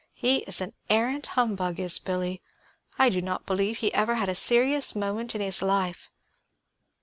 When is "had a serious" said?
4.15-4.95